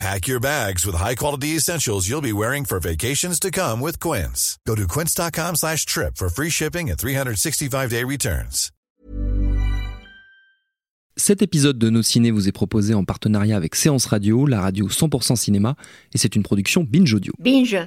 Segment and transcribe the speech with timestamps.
[0.00, 4.58] Pack your bags with high-quality essentials you'll be wearing for vacations to come with Quince.
[4.66, 8.70] Go to quince.com slash trip for free shipping and 365-day returns.
[11.16, 14.88] Cet épisode de Nos Ciné vous est proposé en partenariat avec Séance Radio, la radio
[14.88, 15.76] 100% cinéma,
[16.12, 17.32] et c'est une production Binge Audio.
[17.38, 17.78] Binge.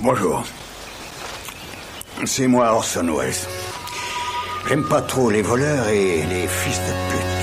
[0.00, 0.44] Bonjour.
[2.24, 3.34] C'est moi Orson Welles.
[4.68, 7.37] J'aime pas trop les voleurs et les fils de pute.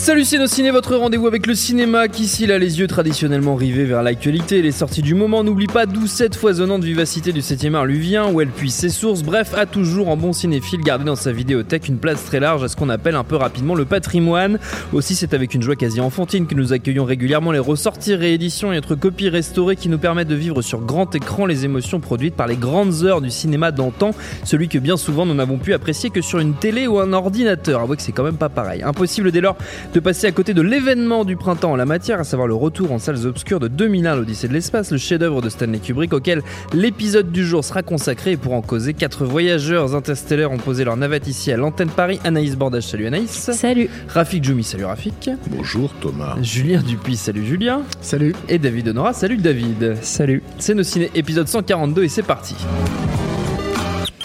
[0.00, 4.02] Salut ciné, votre rendez-vous avec le cinéma qui s'il a les yeux traditionnellement rivés vers
[4.02, 5.44] l'actualité et les sorties du moment.
[5.44, 8.88] N'oublie pas d'où cette foisonnante vivacité du 7ème art lui vient, où elle puise ses
[8.88, 9.22] sources.
[9.22, 12.68] Bref, a toujours en bon cinéphile gardé dans sa vidéothèque une place très large à
[12.68, 14.58] ce qu'on appelle un peu rapidement le patrimoine.
[14.94, 18.78] Aussi, c'est avec une joie quasi enfantine que nous accueillons régulièrement les ressorties, rééditions et
[18.78, 22.46] autres copies restaurées qui nous permettent de vivre sur grand écran les émotions produites par
[22.46, 24.12] les grandes heures du cinéma d'antan,
[24.44, 27.82] celui que bien souvent nous n'avons pu apprécier que sur une télé ou un ordinateur.
[27.82, 28.82] Avouez que c'est quand même pas pareil.
[28.82, 29.58] Impossible dès lors
[29.92, 32.92] de passer à côté de l'événement du printemps en la matière, à savoir le retour
[32.92, 37.32] en salles obscures de 2001 l'Odyssée de l'espace, le chef-d'œuvre de Stanley Kubrick auquel l'épisode
[37.32, 41.26] du jour sera consacré et pour en causer, quatre voyageurs interstellaires ont posé leur navette
[41.26, 42.20] ici à l'antenne Paris.
[42.24, 43.50] Anaïs Bordage, salut Anaïs.
[43.52, 43.90] Salut.
[44.08, 45.30] Rafik Djoumi, salut Rafik.
[45.48, 46.36] Bonjour Thomas.
[46.42, 47.82] Julien Dupuis, salut Julien.
[48.00, 48.34] Salut.
[48.48, 49.96] Et David Honora, salut David.
[50.02, 50.42] Salut.
[50.58, 52.54] C'est nos ciné épisode 142 et c'est parti.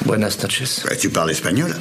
[0.04, 0.84] Buenas noches.
[0.86, 1.74] Ouais, tu parles espagnol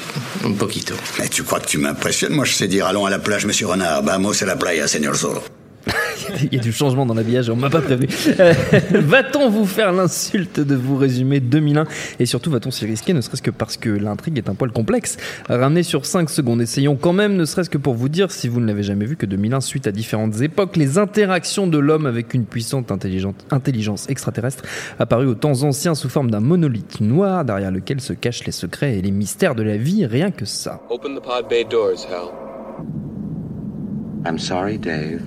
[0.45, 0.95] Un poquito.
[1.19, 3.67] Mais tu crois que tu m'impressionnes Moi, je sais dire allons à la plage, monsieur
[3.67, 4.03] Renard.
[4.03, 5.43] Vamos a la playa, señor Zorro.
[6.43, 8.09] Il y a du changement dans l'habillage, on m'a pas prévenu.
[8.41, 8.55] Euh,
[8.93, 11.85] va-t-on vous faire l'insulte de vous résumer 2001
[12.19, 15.17] Et surtout, va-t-on s'y risquer, ne serait-ce que parce que l'intrigue est un poil complexe?
[15.49, 18.61] Ramené sur 5 secondes, essayons quand même, ne serait-ce que pour vous dire, si vous
[18.61, 22.33] ne l'avez jamais vu, que 2001 suite à différentes époques, les interactions de l'homme avec
[22.35, 24.65] une puissante intelligente- intelligence extraterrestre
[24.99, 28.97] apparue aux temps anciens sous forme d'un monolithe noir derrière lequel se cachent les secrets
[28.99, 30.81] et les mystères de la vie, rien que ça.
[30.91, 32.31] Open the pod bay doors, Hal.
[34.27, 35.21] I'm sorry, Dave.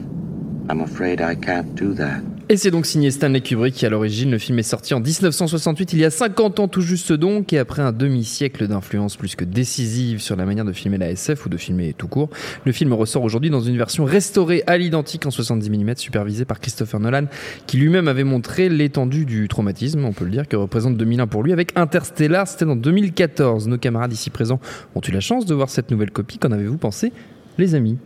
[0.69, 2.21] I'm afraid I can't do that.
[2.49, 5.91] Et c'est donc signé Stanley Kubrick qui à l'origine, le film est sorti en 1968,
[5.91, 9.43] il y a 50 ans tout juste donc, et après un demi-siècle d'influence plus que
[9.43, 12.29] décisive sur la manière de filmer la SF ou de filmer tout court,
[12.63, 16.61] le film ressort aujourd'hui dans une version restaurée à l'identique en 70 mm, supervisée par
[16.61, 17.25] Christopher Nolan,
[17.65, 21.43] qui lui-même avait montré l'étendue du traumatisme, on peut le dire, que représente 2001 pour
[21.43, 23.67] lui, avec Interstellar, c'était en 2014.
[23.67, 24.61] Nos camarades ici présents
[24.95, 27.11] ont eu la chance de voir cette nouvelle copie, qu'en avez-vous pensé
[27.57, 27.97] les amis?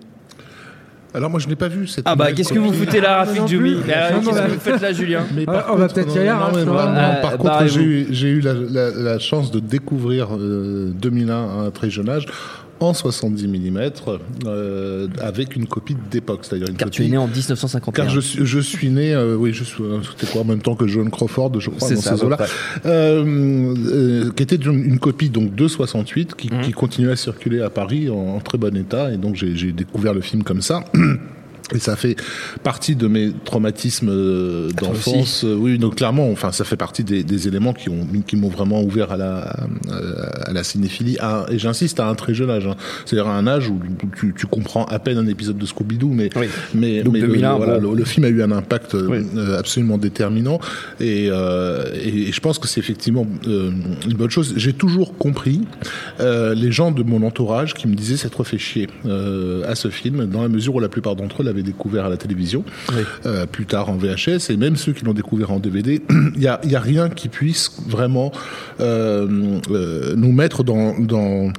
[1.14, 2.04] Alors moi je n'ai pas vu cette.
[2.08, 3.76] Ah bah qu'est-ce que vous foutez là, Rafik Djoumi.
[3.86, 6.20] Bah, Non, Qu'est-ce que vous faites là, Julien Mais par on va contre, peut-être y
[6.20, 6.36] aller, non,
[6.78, 7.74] hein, Euh, par contre, barrez-vous.
[7.80, 11.90] j'ai eu, j'ai eu la, la- la chance de découvrir euh, 2001 à un très
[11.90, 12.26] jeune âge
[12.88, 13.80] en 70 mm
[14.46, 17.92] euh, avec une copie d'époque, c'est-à-dire une Car tu es né en 1951.
[18.06, 20.62] Car je suis, je suis né, euh, oui, je suis, euh, c'était quoi, en même
[20.62, 22.38] temps que John Crawford, je crois, C'est dans ça, ces eaux-là,
[22.86, 26.62] euh, euh, qui était une, une copie donc de 68, qui, Mhm.
[26.62, 29.72] qui continuait à circuler à Paris en, en très bon état, et donc j'ai j'ai
[29.72, 30.84] découvert le film comme ça.
[31.74, 32.16] Et ça fait
[32.64, 35.44] partie de mes traumatismes euh, toi d'enfance.
[35.44, 38.50] Euh, Oui, donc clairement, enfin, ça fait partie des, des éléments qui ont qui m'ont
[38.50, 39.56] vraiment ouvert à la
[40.48, 41.18] à la cinéphilie.
[41.20, 42.68] À- et j'insiste à un très jeune âge.
[42.68, 42.76] hein.
[43.06, 43.80] C'est-à-dire à un âge où
[44.18, 46.48] tu, tu comprends à peine un épisode de Scooby-Doo, mais Oui.
[46.74, 47.92] mais, Donc mais le- 2001, voilà, bon.
[47.92, 49.18] le, le film a eu un impact euh, Oui.
[49.36, 50.60] euh, absolument déterminant.
[51.00, 53.72] Et, euh, et, et je pense que c'est effectivement euh,
[54.08, 54.54] une bonne chose.
[54.58, 55.62] J'ai toujours compris
[56.20, 59.90] euh, les gens de mon entourage qui me disaient s'être fait chier euh, à ce
[59.90, 63.04] film, dans la mesure où la plupart d'entre eux l'avaient découvert à la télévision, Oui.
[63.26, 66.02] euh, plus tard en VHS, et même ceux qui l'ont découvert en DVD.
[66.36, 68.32] Il y a, y a rien qui puisse vraiment
[68.80, 71.52] euh, euh, nous mettre dans, dans,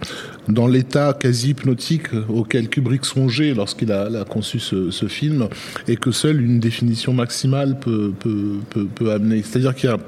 [0.49, 5.49] dans l'état quasi hypnotique auquel Kubrick songeait lorsqu'il a, a conçu ce, ce film,
[5.89, 9.43] et que seule une définition maximale peut, peut, peut, peut amener.
[9.43, 9.99] C'est-à-dire qu'il y a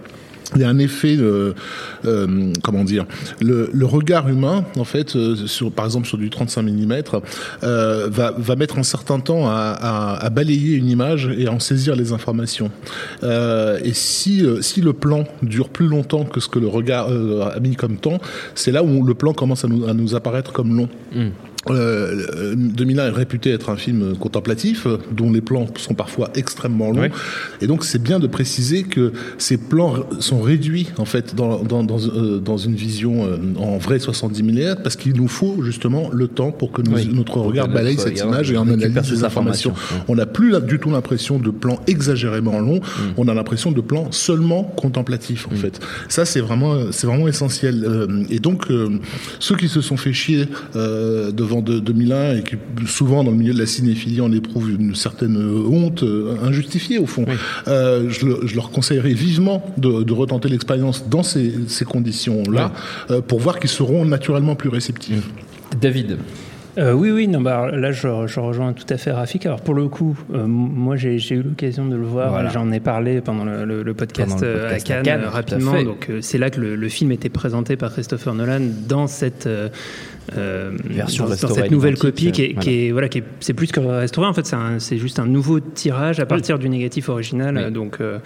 [0.54, 1.52] il y a un effet, euh,
[2.04, 3.06] euh, comment dire,
[3.40, 6.92] le, le regard humain, en fait, euh, sur, par exemple sur du 35 mm,
[7.62, 11.52] euh, va, va mettre un certain temps à, à, à balayer une image et à
[11.52, 12.70] en saisir les informations.
[13.22, 17.08] Euh, et si, euh, si le plan dure plus longtemps que ce que le regard
[17.08, 18.18] a mis comme temps,
[18.54, 20.88] c'est là où le plan commence à nous, à nous apparaître comme long.
[21.70, 26.90] Euh, 2001 est réputé être un film contemplatif, euh, dont les plans sont parfois extrêmement
[26.90, 27.08] longs.
[27.60, 31.82] Et donc, c'est bien de préciser que ces plans sont réduits, en fait, dans, dans,
[31.82, 36.10] dans, euh, dans une vision euh, en vrai 70 mm, parce qu'il nous faut justement
[36.12, 37.10] le temps pour que nous- Oui.
[37.12, 39.72] notre regard balaye cette image et en analyse ces informations.
[40.08, 43.00] On n'a plus là, du tout l'impression de plans exagérément longs, Mm.
[43.16, 45.80] on a l'impression de plans seulement contemplatifs, en fait.
[46.08, 47.84] Ça, c'est vraiment, c'est vraiment essentiel.
[47.86, 48.88] Euh, et donc, euh,
[49.40, 50.46] ceux qui se sont fait chier
[50.76, 51.32] euh,
[51.62, 52.56] de, 2001 et qui,
[52.86, 57.06] souvent, dans le milieu de la cinéphilie, en éprouvent une certaine honte euh, injustifiée, au
[57.06, 57.24] fond,
[57.68, 62.72] euh, je, je leur conseillerais vivement de, de retenter l'expérience dans ces, ces conditions-là
[63.10, 65.28] euh, pour voir qu'ils seront naturellement plus réceptifs.
[65.80, 66.18] David.
[66.76, 69.46] Euh, oui, oui, non, bah, là je, je rejoins tout à fait Rafik.
[69.46, 72.50] Alors pour le coup, euh, moi j'ai eu l'occasion de le voir, Voilà.
[72.50, 75.20] j'en ai parlé pendant le, le- le podcast, Pendant le euh, podcast à à Cannes,
[75.22, 75.82] euh, à rapidement.
[75.84, 79.48] Donc euh, c'est là que le, le film était présenté par Christopher Nolan dans cette
[80.36, 82.60] euh, Version dans, dans restaurée cette nouvelle copie qui est, voilà.
[82.62, 85.18] qui est- voilà qui est- c'est plus que restauré en fait c'est un- c'est juste
[85.18, 87.72] un nouveau tirage à partir du négatif original Oui.
[87.72, 88.18] donc euh,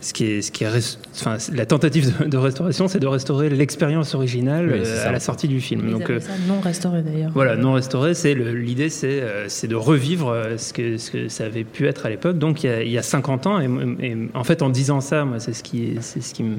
[0.00, 0.68] ce qui est ce qui est
[1.14, 5.20] enfin la tentative de, de restauration c'est de restaurer l'expérience originale Oui, euh, à la
[5.20, 7.30] sortie du film Ils donc euh, ça non restauré d'ailleurs.
[7.34, 11.28] voilà, non restauré, c'est le- l'idée, c'est euh, c'est de revivre ce que, ce que
[11.28, 12.38] ça avait pu être à l'époque.
[12.38, 13.68] Donc il y, a, il y a 50 ans, et,
[14.00, 16.56] et en fait en disant ça, moi c'est ce qui c'est ce qui me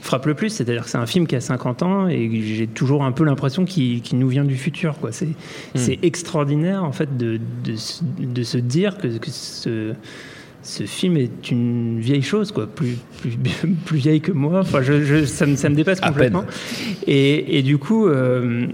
[0.00, 3.04] frappe le plus, c'est-à-dire que c'est un film qui a 50 ans et j'ai toujours
[3.04, 4.98] un peu l'impression qu'il qu'il nous vient du futur.
[4.98, 5.12] quoi.
[5.12, 5.28] C'est
[5.74, 9.94] c'est extraordinaire en fait de, de, se- de se dire que, que ce
[10.60, 13.38] ce film est une vieille chose, quoi, plus, plus,
[13.86, 14.60] plus vieille que moi.
[14.60, 16.44] Enfin, je, je- ça, me, ça me dépasse complètement.
[17.06, 18.66] Et, et du coup, euh,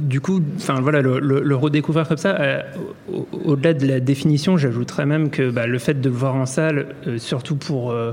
[0.00, 2.62] du coup, enfin voilà, le, le- le redécouvrir comme ça, euh,
[3.12, 6.46] au- au-delà de la définition, j'ajouterais même que bah, le fait de le voir en
[6.46, 8.12] salle, euh, surtout pour euh,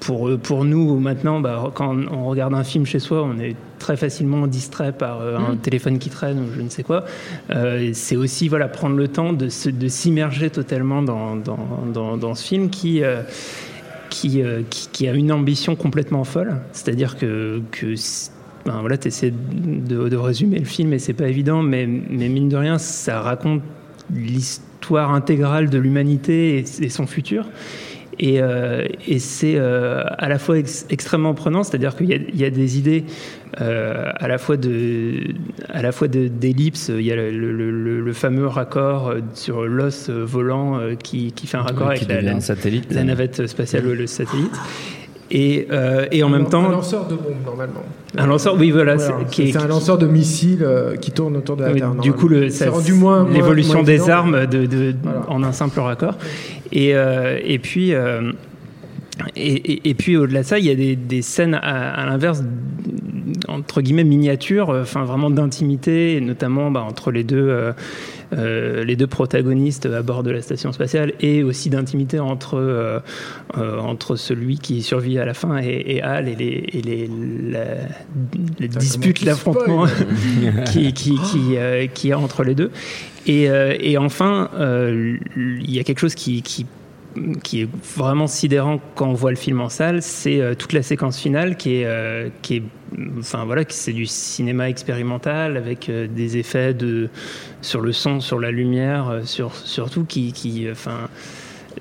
[0.00, 3.96] pour pour nous maintenant, bah, quand on regarde un film chez soi, on est très
[3.96, 7.04] facilement distrait par euh, un téléphone qui traîne ou je ne sais quoi.
[7.50, 11.58] Euh, c'est aussi voilà prendre le temps de se- de s'immerger totalement dans, dans,
[11.92, 13.22] dans, dans ce film qui euh,
[14.10, 16.56] qui, qui, qui a une ambition complètement folle.
[16.72, 17.94] C'est-à-dire que, que
[18.64, 22.28] ben voilà, tu essaies de, de résumer le film et c'est pas évident, mais, mais
[22.28, 23.62] mine de rien, ça raconte
[24.14, 27.46] l'histoire intégrale de l'humanité et, et son futur.
[28.18, 32.18] Et, euh, et c'est euh, à la fois ex- extrêmement prenant, c'est-à-dire qu'il y, a-
[32.32, 33.04] il y a des idées
[33.60, 35.18] euh, à la fois de,
[35.68, 36.88] à la fois de- d'ellipse.
[36.94, 41.58] Il y a le, le- le- le fameux raccord sur l'os volant qui, qui fait
[41.58, 42.86] un raccord Oui, avec la, devient la- un satellite.
[42.90, 44.52] la navette spatiale, le, le satellite.
[45.30, 47.82] Et, euh, et en même Un temps, lanceur de bombes, normalement.
[48.16, 51.64] un lanceur, oui, voilà, Voilà, c'est- un lanceur de missiles euh, qui tourne autour de
[51.64, 51.94] la oui, Terre.
[51.96, 55.22] du coup, l'évolution des armes de, de- Voilà.
[55.28, 56.14] en un simple raccord.
[56.72, 58.32] Et, euh, et puis, euh,
[59.34, 62.42] et, et- et puis au-delà de ça, il y a des, scènes à l'inverse,
[63.48, 67.48] entre guillemets miniatures, euh, enfin vraiment d'intimité, et notamment bah, entre les deux.
[67.48, 67.72] euh,
[68.32, 72.98] euh, les deux protagonistes à bord de la station spatiale et aussi d'intimité entre euh,
[73.56, 77.10] euh, entre celui qui survit à la fin et, et Hal et les, et les,
[77.52, 77.64] la,
[78.58, 79.86] les disputes, l'affrontement
[80.72, 82.72] qui qui qui, euh, qui y a entre les deux
[83.28, 86.66] et, euh, et enfin euh, il y a quelque chose qui, qui
[87.42, 90.82] qui est vraiment sidérant quand on voit le film en salle, c'est euh, toute la
[90.82, 92.62] séquence finale qui est, euh, qui est,
[93.18, 97.08] enfin voilà, c'est du cinéma expérimental avec euh, des effets de
[97.62, 101.08] sur le son, sur la lumière, sur surtout qui, qui, enfin,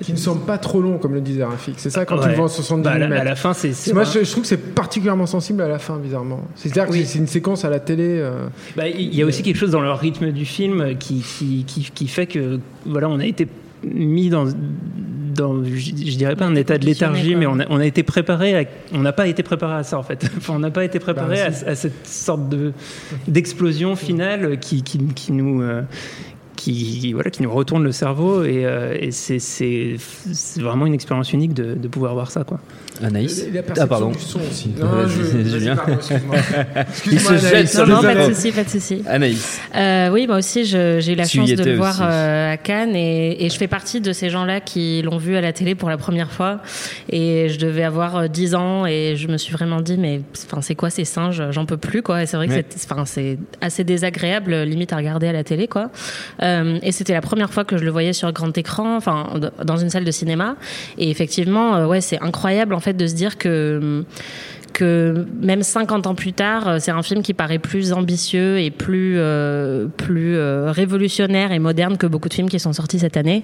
[0.01, 1.75] Qui ne semble pas trop long, comme le disait Rafik.
[1.77, 3.93] C'est ça quand tu le vois en 70 Bah, à, la, à la fin, c'est,
[3.93, 6.41] Moi, je, je trouve que c'est particulièrement sensible à la fin, bizarrement.
[6.55, 6.99] C'est-à-dire que Oui.
[6.99, 8.03] c'est- c'est une séquence à la télé.
[8.19, 11.63] euh, Bah, il y a aussi quelque chose dans le rythme du film qui, qui,
[11.65, 13.47] qui, qui fait que voilà, on a été
[13.85, 14.45] mis dans,
[15.35, 18.03] dans je, je dirais pas un état de léthargie, mais on a, on a été
[18.03, 20.29] préparé, à, on n'a pas été préparé à ça en fait.
[20.37, 22.73] Enfin, on n'a pas été préparé Bah, à, cette sorte de
[23.27, 25.81] d'explosion finale qui, qui, qui nous euh,
[26.73, 29.95] qui voilà qui nous retourne le cerveau et, euh, et c'est, c'est,
[30.33, 32.59] c'est vraiment une expérience unique de, de pouvoir voir ça quoi.
[33.03, 34.11] Anaïs la perception Ah, pardon.
[34.11, 34.71] du son aussi.
[34.77, 35.75] Vas-y, je, Julien.
[35.75, 36.35] pardon, excuse-moi.
[37.11, 39.03] Il se jette Anaïs, sur Non, non, pas de souci, pas de souci.
[39.05, 39.59] Anaïs.
[39.75, 42.95] Euh, oui, moi aussi, j'ai eu la Tu chance de le voir euh, à Cannes
[42.95, 45.89] et, et je fais partie de ces gens-là qui l'ont vu à la télé pour
[45.89, 46.61] la première fois.
[47.09, 50.61] Et je devais avoir euh, 10 ans et je me suis vraiment dit, mais enfin,
[50.61, 51.43] c'est quoi ces singes?
[51.51, 52.23] J'en peux plus, quoi.
[52.23, 52.65] Et c'est vrai que Ouais.
[52.69, 55.89] c'est enfin, c'est assez désagréable, limite à regarder à la télé, quoi.
[56.41, 59.77] Euh, et c'était la première fois que je le voyais sur grand écran, enfin, dans
[59.77, 60.55] une salle de cinéma.
[60.97, 64.03] Et effectivement, euh, ouais, c'est incroyable, en fait, de se dire que
[64.75, 68.71] que même 50 ans plus tard, euh, c'est un film qui paraît plus ambitieux et
[68.71, 73.15] plus euh, plus euh, révolutionnaire et moderne que beaucoup de films qui sont sortis cette
[73.15, 73.41] année.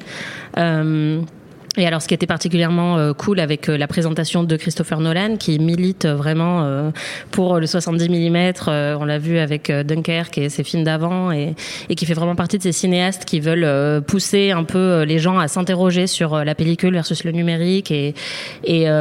[1.78, 5.38] Et alors, ce qui était particulièrement euh, cool avec euh, la présentation de Christopher Nolan,
[5.38, 6.92] qui milite euh, vraiment
[7.32, 8.54] pour le 70 mm,
[9.00, 11.56] on l'a vu avec Dunkerque et ses films d'avant, et,
[11.96, 15.48] qui fait vraiment partie de ces cinéastes qui veulent pousser un peu les gens à
[15.48, 18.14] s'interroger sur la pellicule versus le numérique et,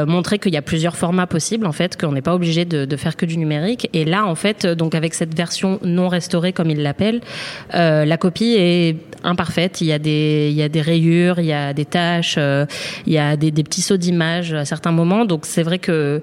[0.05, 3.15] montrer qu'il y a plusieurs formats possibles, en fait, qu'on n'est pas obligé de, faire
[3.15, 3.89] que du numérique.
[3.93, 7.21] Et là, en fait, donc avec cette version non restaurée, comme il l'appelle,
[7.73, 9.81] la copie est imparfaite.
[9.81, 12.37] Il y a des, il y a des rayures, il y a des taches,
[13.05, 15.25] il y a des, des petits sauts d'image à certains moments.
[15.25, 16.21] Donc c'est vrai que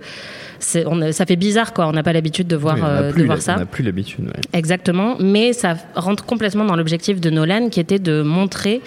[0.61, 1.87] ça fait bizarre, quoi.
[1.87, 3.55] On n'a pas l'habitude de voir, Oui, on n'a euh, plus de voir ça.
[3.57, 4.25] On n'a plus l'habitude.
[4.27, 4.41] ouais.
[4.53, 8.81] Exactement, mais ça rentre complètement dans l'objectif de Nolan qui était de montrer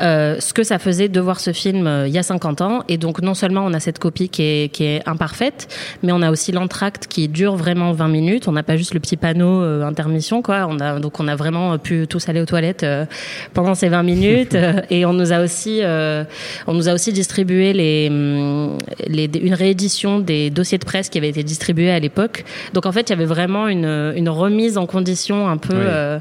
[0.00, 2.84] euh, ce que ça faisait de voir ce film euh, il y a 50 ans.
[2.88, 5.68] Et donc non seulement on a cette copie qui est, qui est imparfaite,
[6.02, 8.48] mais on a aussi l'entracte qui dure vraiment 20 minutes.
[8.48, 10.66] On n'a pas juste le petit panneau euh, intermission, quoi.
[10.68, 13.04] On a, donc on a vraiment pu tous aller aux toilettes euh,
[13.52, 14.54] pendant ces 20 minutes.
[14.60, 16.24] Euh, et on nous a aussi, euh,
[16.66, 21.18] on nous a aussi distribué les, hum, les, une réédition des dossiers de presse qui
[21.18, 22.44] avaient été distribués à l'époque.
[22.74, 25.80] Donc en fait, il y avait vraiment une, une remise en condition un peu Oui.
[25.84, 26.18] euh,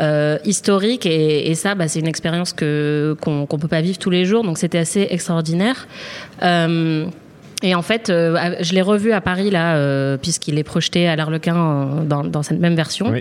[0.00, 3.98] euh, historique et, et ça, bah, c'est une expérience que qu'on qu'on peut pas vivre
[3.98, 4.42] tous les jours.
[4.44, 5.86] Donc c'était assez extraordinaire.
[6.42, 7.06] Euh,
[7.62, 11.16] et en fait, euh, je l'ai revu à Paris là, euh, puisqu'il est projeté à
[11.16, 13.10] l'Arlequin euh, dans, dans cette même version.
[13.10, 13.20] Oui.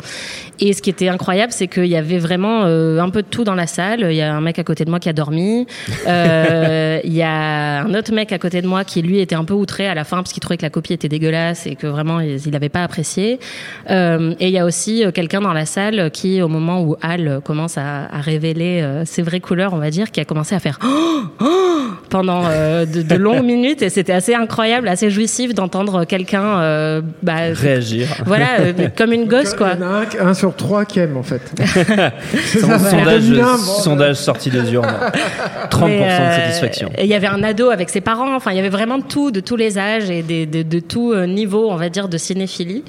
[0.61, 3.43] Et ce qui était incroyable, c'est qu'il y avait vraiment euh, un peu de tout
[3.43, 4.07] dans la salle.
[4.09, 5.67] Il y a un mec à côté de moi qui a dormi.
[6.07, 9.43] Euh, il y a un autre mec à côté de moi qui lui était un
[9.43, 11.87] peu outré à la fin parce qu'il trouvait que la copie était dégueulasse et que
[11.87, 13.39] vraiment il n'avait pas apprécié.
[13.89, 17.41] Euh, et il y a aussi quelqu'un dans la salle qui, au moment où Hal
[17.43, 20.79] commence à, à révéler ses vraies couleurs, on va dire, qui a commencé à faire
[20.83, 26.05] Oh Oh pendant euh, de, de longues minutes et c'était assez incroyable, assez jouissif d'entendre
[26.05, 28.07] quelqu'un euh, bah, Réagir.
[28.25, 29.71] voilà, euh, comme une gosse quoi.
[29.75, 31.41] Il y en a un, un sur trois qui aime en fait.
[32.59, 34.87] Son- Ça, sondage, 2001, bon, sondage sorti des urnes.
[35.69, 36.89] 30% Mais, de satisfaction.
[36.97, 38.35] et Il y avait un ado avec ses parents.
[38.35, 40.79] Enfin, il y avait vraiment de tout, de tous les âges et des- de, de
[40.79, 42.83] tout niveau, on va dire, de cinéphilie.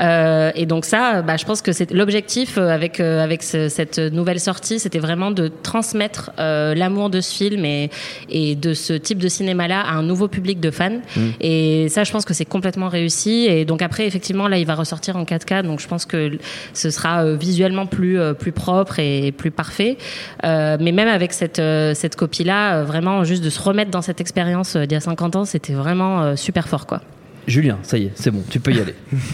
[0.00, 3.98] Euh, et donc ça, bah, je pense que c'est l'objectif avec euh, avec ce- cette
[3.98, 7.90] nouvelle sortie, c'était vraiment de transmettre euh, l'amour de ce film et
[8.28, 11.00] et de ce type de cinéma-là à un nouveau public de fans.
[11.40, 13.46] Et ça, je pense que c'est complètement réussi.
[13.48, 15.62] Et donc après, effectivement, là, il va ressortir en 4K.
[15.62, 16.38] Donc je pense que
[16.74, 19.96] ce sera euh, visuellement plus euh, plus propre et plus parfait.
[20.44, 21.60] Euh, mais même avec cette
[21.94, 25.44] cette copie-là, vraiment juste de se remettre dans cette expérience d'il y a 50 ans,
[25.44, 27.00] c'était vraiment super fort, quoi.
[27.46, 28.94] Julien, ça y est, c'est bon, tu peux y aller.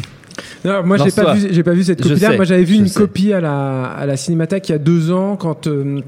[0.64, 2.30] Non, moi, j'ai pas vu, j'ai pas vu cette Je copie-là.
[2.30, 3.00] sais, Moi, j'avais vu je une sais.
[3.00, 6.00] copie à la, à la Cinémathèque il y a deux ans quand euh,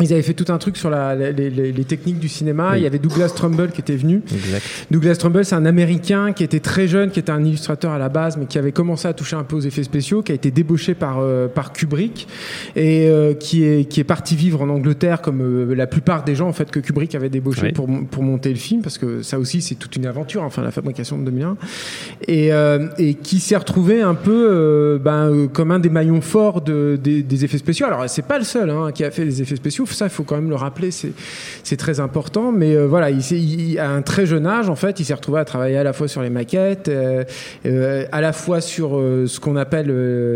[0.00, 2.70] ils avaient fait tout un truc sur la, les, les- les techniques du cinéma.
[2.72, 2.78] Oui.
[2.78, 4.22] Il y avait Douglas Trumbull qui était venu.
[4.32, 4.62] Exact.
[4.90, 8.08] Douglas Trumbull, c'est un Américain qui était très jeune, qui était un illustrateur à la
[8.08, 10.50] base, mais qui avait commencé à toucher un peu aux effets spéciaux, qui a été
[10.50, 12.28] débauché par euh, par Kubrick
[12.76, 16.34] et euh, qui est qui est parti vivre en Angleterre comme euh, la plupart des
[16.36, 17.72] gens en fait que Kubrick avait débauché Oui.
[17.72, 20.70] pour pour monter le film, parce que ça aussi c'est toute une aventure, enfin la
[20.70, 21.56] fabrication de 2001,
[22.28, 26.98] et euh, et qui s'est retrouvé un peu ben comme un des maillons forts de,
[27.02, 27.86] des, des effets spéciaux.
[27.86, 30.22] Alors c'est pas le seul hein, qui a fait les effets spéciaux, ça il faut
[30.24, 32.52] quand même le rappeler, c'est très important.
[32.52, 35.40] Mais euh, voilà, il, il- à un très jeune âge, en fait, il s'est retrouvé
[35.40, 37.24] à travailler à la fois sur les maquettes, euh,
[37.66, 39.88] euh, à la fois sur ce qu'on appelle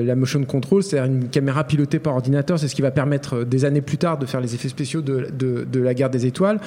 [0.05, 2.59] la motion control, c'est-à-dire une caméra pilotée par ordinateur.
[2.59, 5.29] C'est ce qui va permettre des années plus tard de faire les effets spéciaux de,
[5.37, 6.59] de, de la guerre des étoiles.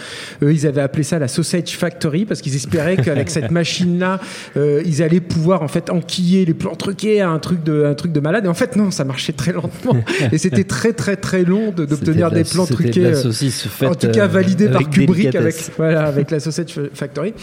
[0.42, 4.20] Eux, ils avaient appelé ça la Sausage Factory parce qu'ils espéraient qu'avec cette machine-là,
[4.56, 8.12] ils allaient pouvoir en fait enquiller les plans truqués à un truc de, un truc
[8.12, 8.46] de malade.
[8.46, 9.96] Et en fait, non, ça marchait très lentement.
[10.32, 13.02] Et c'était très, très, très long d'obtenir de des plans truqués.
[13.02, 16.40] la euh, saucisse faite, en tout cas euh, validé par Kubrick avec, voilà, avec la
[16.40, 17.34] Sausage Factory.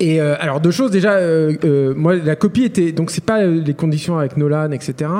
[0.00, 3.40] Et euh, alors deux choses déjà, euh, euh, moi la copie était donc c'est pas
[3.42, 5.10] euh, les conditions avec Nolan etc.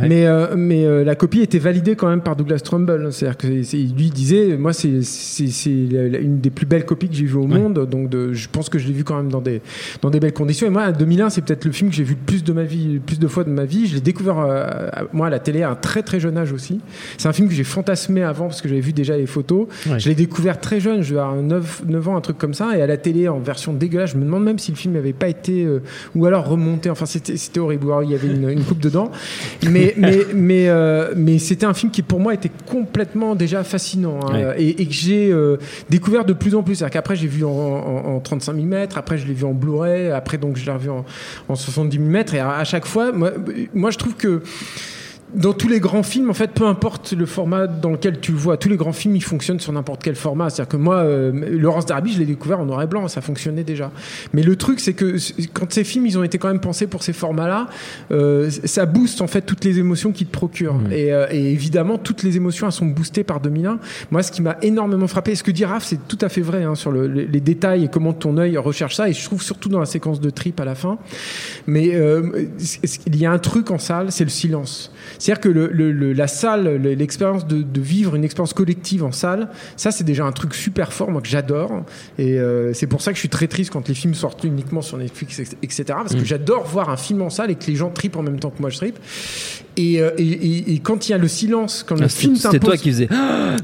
[0.00, 0.08] Ouais.
[0.08, 3.12] Mais euh, mais euh, la copie était validée quand même par Douglas Trumbull.
[3.12, 7.36] C'est-à-dire que lui disait moi c'est c'est une des plus belles copies que j'ai vues
[7.36, 7.88] au monde.
[7.88, 9.62] Donc de, je pense que je l'ai vu quand même dans des
[10.02, 10.66] dans des belles conditions.
[10.66, 12.94] Et moi 2001 c'est peut-être le film que j'ai vu le plus de ma vie,
[12.94, 13.86] le plus de fois de ma vie.
[13.86, 16.52] Je l'ai découvert euh, à- moi à la télé à un très très jeune âge
[16.52, 16.80] aussi.
[17.18, 19.68] C'est un film que j'ai fantasmé avant parce que j'avais vu déjà les photos.
[19.88, 19.98] Ouais.
[20.00, 22.76] Je l'ai découvert très jeune, je devais avoir 9, 9 ans, un truc comme ça,
[22.76, 24.10] et à la télé en version dégueulasse.
[24.12, 25.82] Je me demande même si le film n'avait pas été, euh,
[26.14, 26.90] ou alors remonté.
[26.90, 27.86] Enfin, c'était horrible.
[27.86, 29.10] Alors il y avait une, une coupe dedans.
[29.68, 34.20] Mais, mais, mais, euh, mais c'était un film qui pour moi était complètement déjà fascinant
[34.24, 34.62] hein, Ouais.
[34.62, 35.56] et, et que j'ai euh,
[35.90, 36.76] découvert de plus en plus.
[36.76, 40.10] C'est-à-dire qu'après j'ai vu en, en, en 35 mm, après je l'ai vu en Blu-ray,
[40.10, 41.04] après donc je l'ai revu en,
[41.48, 43.32] en 70 mm, et à, à chaque fois, moi,
[43.74, 44.42] moi je trouve que
[45.34, 48.38] dans tous les grands films, en fait, peu importe le format dans lequel tu le
[48.38, 50.50] vois, tous les grands films, ils fonctionnent sur n'importe quel format.
[50.50, 53.64] C'est-à-dire que moi, euh, Laurence Darby, je l'ai découvert en noir et blanc, ça fonctionnait
[53.64, 53.90] déjà.
[54.32, 55.16] Mais le truc, c'est que
[55.52, 57.68] quand ces films, ils ont été quand même pensés pour ces formats-là,
[58.12, 60.80] euh, ça booste en fait toutes les émotions qu'ils te procurent.
[60.90, 63.78] Et, euh, et évidemment, toutes les émotions, elles sont boostées par 2001.
[64.10, 66.42] Moi, ce qui m'a énormément frappé, et ce que dit Raph, c'est tout à fait
[66.42, 69.08] vrai hein, sur le- les, détails et comment ton œil recherche ça.
[69.08, 70.98] Et je trouve surtout dans la séquence de trip à la fin.
[71.66, 72.46] Mais euh,
[73.06, 74.92] il y a un truc en salle, c'est le silence.
[75.24, 79.02] C'est-à-dire que le, le- le- la salle, le- l'expérience de, de vivre une expérience collective
[79.04, 81.82] en salle, ça c'est déjà un truc super fort, moi que j'adore.
[82.18, 84.82] Et euh, c'est pour ça que je suis très triste quand les films sortent uniquement
[84.82, 85.84] sur Netflix, etc.
[85.88, 86.24] Parce que Mm.
[86.26, 88.60] j'adore voir un film en salle et que les gens tripent en même temps que
[88.60, 88.98] moi je tripe.
[89.76, 92.36] Et, euh, et, et- et quand il y a le silence, quand le Ah, film
[92.36, 93.06] C'était toi t'impose qui faisais.
[93.06, 93.16] bah,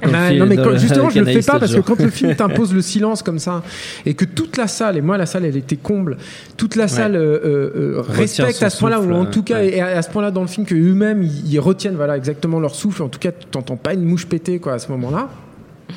[0.02, 2.34] Dans le non mais quand- justement je le fais pas parce que quand le film
[2.36, 3.62] t'impose le silence comme ça
[4.04, 6.16] et que toute la salle et moi la salle elle était comble
[6.56, 9.76] toute la salle euh, euh, euh, respecte à ce point-là ou en tout cas ouais.
[9.76, 12.74] et à, ce point-là dans le film que eux-mêmes ils, ils retiennent voilà exactement leur
[12.74, 15.28] souffle en tout cas tu t'entends pas une mouche péter quoi à ce moment-là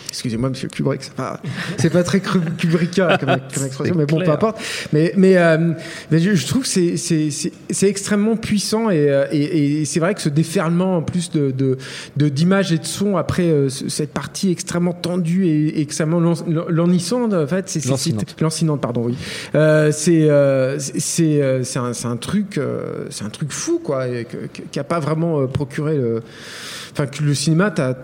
[0.09, 1.41] Excusez-moi, Monsieur Kubrick, c'est pas,
[1.77, 4.59] c'est pas très Kubrickien comme, comme expression, mais bon, peu importe.
[4.93, 5.73] Mais, mais, euh,
[6.11, 9.85] mais je, je trouve que c'est, c'est, c'est, c'est extrêmement puissant et, euh, et, et
[9.85, 11.77] c'est vrai que ce déferlement en plus de, de,
[12.17, 16.19] de- d'images et de sons après euh, ce- cette partie extrêmement tendue et, et extrêmement
[16.19, 18.35] lan- lan- lancinante, en fait, c'est, c'est, Lancinante.
[18.41, 19.15] lancinante, pardon, oui.
[19.55, 23.51] Euh, c'est, euh, c'est, c'est, euh, c'est un, c'est un truc, euh, c'est un truc
[23.51, 26.21] fou, quoi, et que- que- qui a pas vraiment procuré le
[26.93, 27.95] enfin que le cinéma t'as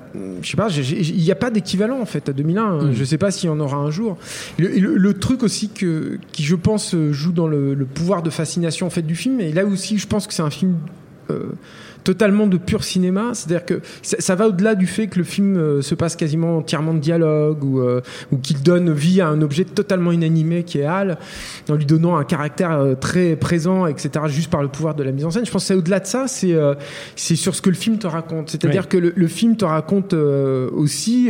[0.42, 2.94] je sais pas il n'y a pas d'équivalent en fait à 2001 Mm.
[2.94, 4.18] je sais pas s'il y en aura un jour
[4.58, 8.30] le, le- le truc aussi que qui je pense joue dans le, le pouvoir de
[8.32, 10.76] fascination en fait du film et là aussi je pense que c'est un film
[11.30, 11.52] euh,
[12.04, 13.32] totalement de pur cinéma.
[13.34, 16.58] C'est-à-dire que ça, ça va au-delà du fait que le film euh, se passe quasiment
[16.58, 18.02] entièrement de dialogue ou, euh,
[18.32, 21.18] ou qu'il donne vie à un objet totalement inanimé qui est Hal
[21.70, 25.12] en lui donnant un caractère euh, très présent etc juste par le pouvoir de la
[25.12, 25.46] mise en scène.
[25.46, 26.56] Je pense que c'est au-delà de ça c'est
[27.16, 28.50] c'est sur ce que le film te raconte.
[28.50, 28.88] C'est-à-dire Oui.
[28.90, 31.30] que le, le film te raconte aussi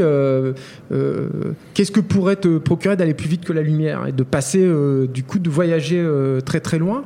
[1.74, 5.08] qu'est-ce que pourrait te procurer d'aller plus vite que la lumière et de passer euh,
[5.08, 7.04] du coup de voyager euh, très très loin.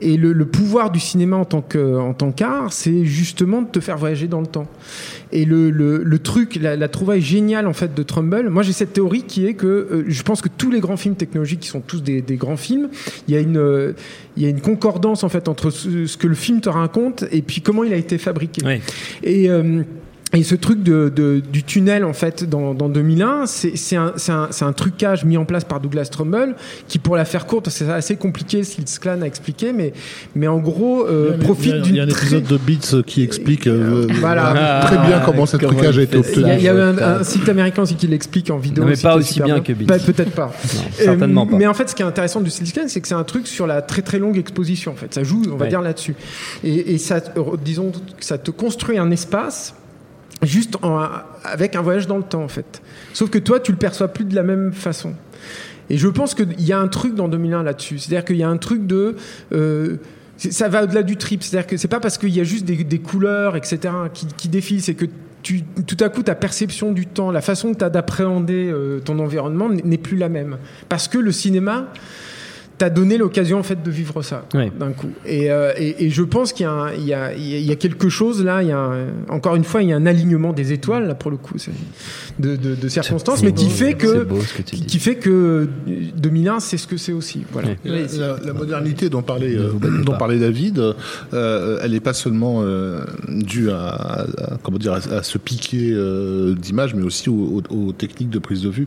[0.00, 3.68] Et le, le pouvoir du cinéma en tant que en tant qu'art c'est justement de
[3.68, 4.68] te faire voyager dans le temps.
[5.32, 8.72] Et le, le, le truc la, la trouvaille géniale en fait de Trumbull moi j'ai
[8.72, 11.68] cette théorie qui est que euh, je pense que tous les grands films technologiques qui
[11.68, 12.88] sont tous des, des grands films
[13.28, 13.92] il y a une euh,
[14.36, 17.24] il y a une concordance en fait entre ce, ce que le film te raconte
[17.30, 18.62] et puis comment il a été fabriqué.
[19.22, 19.82] Et, euh,
[20.34, 24.12] et ce truc de, de- du tunnel, en fait, dans, dans 2001, c'est c'est un,
[24.16, 26.54] c'est un, c'est un trucage mis en place par Douglas Trumbull,
[26.88, 29.92] qui, pour la faire courte, c'est assez compliqué, Slits Clan a expliqué, mais,
[30.34, 33.22] mais en gros, euh, profite d'une Il y a un très- épisode de Beats qui
[33.22, 34.80] explique euh, Voilà.
[34.86, 37.02] très bien comment ce trucage a été fait Il y a, il y a obtenu.
[37.04, 38.84] un, un site américain aussi qui l'explique en vidéo.
[38.84, 39.86] Non, mais pas aussi bien que Beats.
[39.86, 40.46] Pas- Peut-être pas.
[40.46, 41.56] Non, Euh, certainement pas.
[41.56, 43.66] Mais en fait, ce qui est intéressant du Clan, c'est que c'est un truc sur
[43.66, 44.92] la très très longue exposition.
[44.92, 45.68] En fait, ça joue, on va Ouais.
[45.68, 46.14] dire là-dessus.
[46.64, 49.74] Et, et ça, euh, disons, ça te construit un espace
[50.42, 50.76] juste
[51.44, 52.82] avec un voyage dans le temps, en fait.
[53.12, 55.14] Sauf que toi, tu le perçois plus de la même façon.
[55.90, 57.98] Et je pense qu'il y a un truc dans 2001 là-dessus.
[57.98, 59.16] C'est-à-dire qu'il y a un truc de.
[59.52, 59.96] euh,
[60.36, 61.42] ça va au-delà du trip.
[61.42, 64.94] C'est-à-dire que c'est pas parce qu'il y a juste des, couleurs, etc., qui, défilent, c'est
[64.94, 65.06] que
[65.42, 69.18] tout à coup, ta perception du temps, la façon que tu as d'appréhender euh, ton
[69.18, 70.56] environnement n'est plus la même.
[70.88, 71.88] Parce que le cinéma
[72.82, 74.72] t'a donné l'occasion en fait de vivre ça Ouais.
[74.76, 75.10] d'un coup.
[75.24, 77.70] Et, euh, et, et je pense qu'il y, a un- il y, a, il y
[77.70, 78.60] a quelque chose là.
[78.62, 81.14] Il y a un- encore une fois, il y a un alignement des étoiles là
[81.14, 81.70] pour le coup, c'est-
[82.40, 84.26] de, de, de circonstances, mais qui fait que
[84.64, 85.68] qui, fait que
[86.16, 87.44] 2001 c'est ce que c'est aussi.
[87.52, 87.68] Voilà.
[87.68, 87.76] Ouais.
[88.18, 89.70] La, la- la modernité dont parlait, euh,
[90.04, 90.80] dont parlait David,
[91.34, 94.26] euh, elle n'est pas seulement euh, due à,
[94.64, 98.40] comment dire, à, à ce piqué euh, d'image, mais aussi aux, aux- aux techniques de
[98.40, 98.86] prise de vue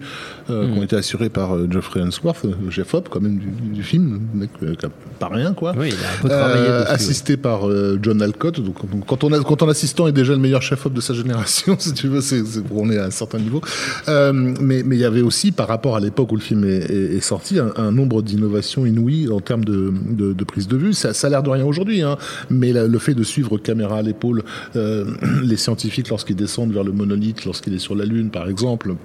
[0.49, 3.47] euh, qui ont été assurées par euh, Geoffrey Unsworth, euh, chef op quand même du,
[3.73, 4.73] du film, mec euh,
[5.19, 5.73] pas rien quoi.
[5.77, 6.87] Oui, il a un peu travaillé Euh, ouais.
[6.89, 8.59] assisté par euh, John Alcott.
[8.59, 8.75] Donc,
[9.07, 11.93] quand, on a, quand ton assistant est déjà le meilleur chef-op de sa génération, si
[11.93, 13.61] tu veux, c'est, on est à un certain niveau.
[14.07, 17.15] Mais mais il y avait aussi, par rapport à l'époque où le film est, est-
[17.15, 20.93] est sorti, un, un nombre d'innovations inouïes en termes de, de, de prise de vue.
[20.93, 22.17] Ça, ça a l'air de rien aujourd'hui, hein,
[22.49, 24.43] mais la- le fait de suivre caméra à l'épaule
[24.75, 28.95] les scientifiques lorsqu'ils descendent vers le monolithe, lorsqu'il est sur la Lune, par exemple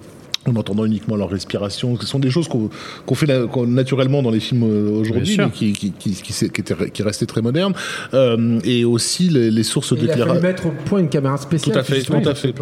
[0.46, 1.98] en entendant uniquement leur respiration.
[2.00, 5.72] Ce sont des choses qu'on fait la- naturellement dans les films euh, aujourd'hui, mais qui,
[5.74, 7.74] qui, qui, qui, qui, restaient très modernes.
[8.14, 10.42] Euh, et aussi les, les sources Et il a fallu d'éclairage.
[10.42, 11.74] mettre au point une caméra spéciale.
[11.74, 12.54] Tout à fait, tout à fait.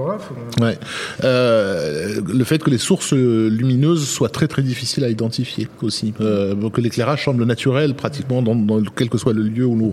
[0.61, 0.77] Ouais.
[1.23, 6.55] Euh, le fait que les sources lumineuses soient très très difficiles à identifier aussi, euh,
[6.71, 9.93] que l'éclairage semble naturel pratiquement dans, dans quel que soit le lieu où l'on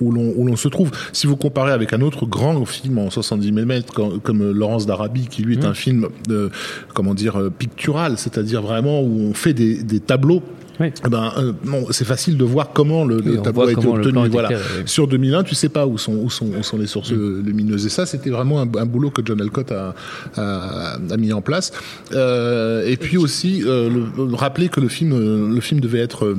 [0.00, 0.90] où l'on où l'on se trouve.
[1.12, 5.26] Si vous comparez avec un autre grand film en 70 mm comme, comme Laurence d'Arabie,
[5.26, 6.48] qui lui est un film, euh,
[6.94, 10.42] comment dire, euh, pictural, c'est-à-dire vraiment où on fait des, des tableaux
[10.78, 10.88] Oui.
[11.04, 11.52] eh ben, euh,
[11.90, 14.28] c'est facile de voir comment le, Oui, tableau a été obtenu.
[14.28, 14.50] Voilà.
[14.50, 14.82] oui.
[14.84, 17.42] Sur 2001, tu sais pas où sont, où sont, où sont les sources Mm.
[17.46, 17.86] lumineuses.
[17.86, 19.94] Et ça, c'était vraiment un, un boulot que John Alcott a,
[20.36, 21.72] a, a mis en place.
[22.12, 25.10] Euh, et puis aussi, euh, le, le- rappeler que le film,
[25.54, 26.36] le film devait être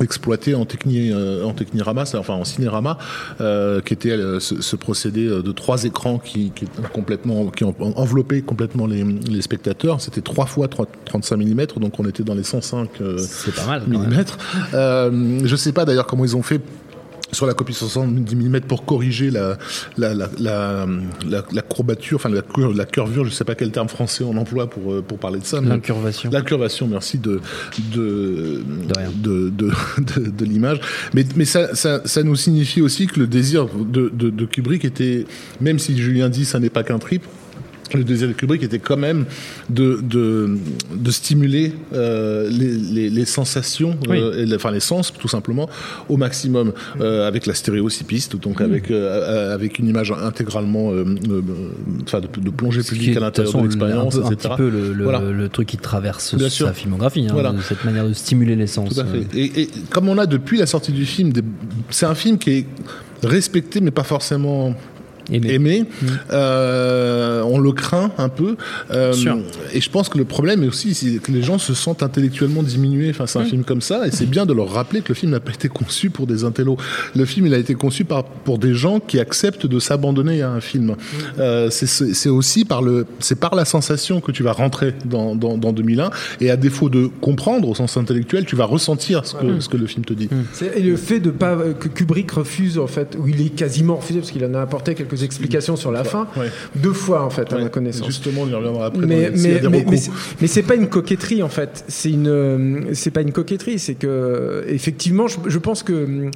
[0.00, 2.98] exploité en techni euh, en technirama, enfin en cinérama,
[3.40, 7.64] euh, qui était euh, ce, ce procédé euh, de trois écrans qui, qui complètement qui
[7.64, 10.00] ont enveloppé complètement les, les spectateurs.
[10.00, 13.66] C'était trois fois 3 35 mm, donc on était dans les 105 euh, C'est pas
[13.66, 13.82] mal.
[14.74, 16.60] Euh, je sais pas d'ailleurs comment ils ont fait
[17.32, 19.58] sur la copie 70 mm pour corriger la
[19.98, 20.86] la la la,
[21.28, 24.36] la, la courbature, enfin la, cur- la curvure, je sais pas quel terme français on
[24.36, 25.60] emploie pour euh, pour parler de ça.
[25.60, 26.30] L'incurvation.
[26.30, 27.40] L'incurvation, merci de
[27.94, 30.80] de de, de, de- de l'image.
[31.14, 34.84] Mais mais ça, ça ça nous signifie aussi que le désir de de, de Kubrick
[34.84, 35.26] était,
[35.60, 37.24] même si Julien dit ça n'est pas qu'un trip.
[37.94, 39.24] Le désir de Kubrick était quand même
[39.70, 40.56] de, de,
[40.94, 44.18] de stimuler euh, les, les, les sensations, Oui.
[44.20, 45.68] euh, et enfin les sens tout simplement,
[46.08, 48.94] au maximum, euh, avec la stéréo six pistes, donc avec, euh,
[49.50, 50.92] euh, avec une image intégralement,
[52.02, 55.04] enfin de, de plongée publique à l'intérieur de l'expérience, peu- un petit peu le, le-
[55.04, 55.20] Voilà.
[55.20, 56.70] le truc qui traverse Bien sa sûr.
[56.74, 57.52] filmographie, hein, Voilà.
[57.52, 58.94] de cette manière de stimuler les sens.
[58.94, 59.26] Tout à fait.
[59.38, 61.42] Et, et comme on a depuis la sortie du film, des-
[61.90, 62.66] c'est un film qui est
[63.22, 64.74] respecté mais pas forcément
[65.30, 65.52] aimé.
[65.54, 65.84] aimé.
[66.46, 68.56] Euh, on le craint un peu.
[68.90, 69.38] Euh, Sûr.
[69.72, 72.62] et je pense que le problème est aussi c'est que les gens se sentent intellectuellement
[72.62, 74.06] diminués face à un film comme ça.
[74.06, 76.44] Et c'est bien de leur rappeler que le film n'a pas été conçu pour des
[76.44, 76.76] intellos.
[77.14, 80.50] Le film, il a été conçu par, pour des gens qui acceptent de s'abandonner à
[80.50, 80.96] un film.
[81.38, 85.56] Euh, c'est- aussi par le, c'est par la sensation que tu vas rentrer dans, dans,
[85.56, 86.10] dans 2001.
[86.40, 89.76] Et à défaut de comprendre au sens intellectuel, tu vas ressentir ce que, ce que
[89.76, 90.28] le film te dit.
[90.76, 94.18] Et le fait de pas que Kubrick refuse en fait, ou il est quasiment refusé
[94.20, 96.50] parce qu'il en a apporté quelques explications sur la fin, Ouais.
[96.74, 98.06] deux fois en fait à ma connaissance.
[98.06, 99.06] Justement, on y reviendra après.
[99.06, 99.84] mais mais mais,
[100.40, 101.84] mais c'est- pas une coquetterie en fait.
[101.88, 103.78] C'est une euh, c'est pas une coquetterie.
[103.78, 106.30] C'est que effectivement, je, je pense que